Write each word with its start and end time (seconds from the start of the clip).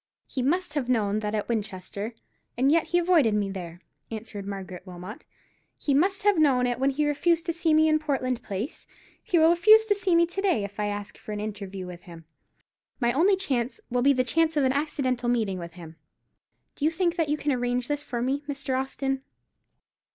"He 0.25 0.41
must 0.41 0.73
have 0.73 0.89
known 0.89 1.19
that 1.19 1.35
at 1.35 1.47
Winchester, 1.47 2.15
and 2.57 2.71
yet 2.71 2.87
he 2.87 2.97
avoided 2.97 3.35
me 3.35 3.51
there," 3.51 3.81
answered 4.09 4.47
Margaret 4.47 4.81
Wilmot; 4.83 5.25
"he 5.77 5.93
must 5.93 6.23
have 6.23 6.39
known 6.39 6.65
it 6.65 6.79
when 6.79 6.89
he 6.89 7.05
refused 7.05 7.45
to 7.45 7.53
see 7.53 7.71
me 7.71 7.87
in 7.87 7.99
Portland 7.99 8.41
Place. 8.41 8.87
He 9.21 9.37
will 9.37 9.51
refuse 9.51 9.85
to 9.85 9.93
see 9.93 10.15
me 10.15 10.25
to 10.25 10.41
day, 10.41 10.63
if 10.63 10.79
I 10.79 10.87
ask 10.87 11.19
for 11.19 11.33
an 11.33 11.39
interview 11.39 11.85
with 11.85 12.01
him. 12.05 12.25
My 12.99 13.13
only 13.13 13.35
chance 13.35 13.79
will 13.91 14.01
be 14.01 14.11
the 14.11 14.23
chance 14.23 14.57
of 14.57 14.63
an 14.63 14.73
accidental 14.73 15.29
meeting 15.29 15.59
with 15.59 15.73
him. 15.73 15.97
Do 16.75 16.83
you 16.83 16.89
think 16.89 17.15
that 17.15 17.29
you 17.29 17.37
can 17.37 17.51
arrange 17.51 17.87
this 17.87 18.03
for 18.03 18.23
me, 18.23 18.41
Mr. 18.49 18.75
Austin?" 18.81 19.21